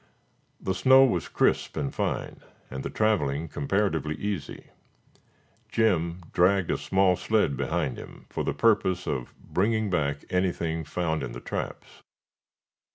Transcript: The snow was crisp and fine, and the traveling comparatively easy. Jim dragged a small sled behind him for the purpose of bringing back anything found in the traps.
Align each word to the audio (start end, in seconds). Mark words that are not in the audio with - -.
The 0.59 0.73
snow 0.73 1.05
was 1.05 1.27
crisp 1.29 1.77
and 1.77 1.93
fine, 1.93 2.39
and 2.71 2.81
the 2.81 2.89
traveling 2.89 3.47
comparatively 3.47 4.15
easy. 4.15 4.71
Jim 5.69 6.23
dragged 6.33 6.71
a 6.71 6.77
small 6.79 7.15
sled 7.15 7.55
behind 7.55 7.99
him 7.99 8.25
for 8.31 8.43
the 8.43 8.51
purpose 8.51 9.05
of 9.05 9.31
bringing 9.37 9.91
back 9.91 10.25
anything 10.31 10.85
found 10.85 11.21
in 11.21 11.33
the 11.33 11.39
traps. 11.39 12.01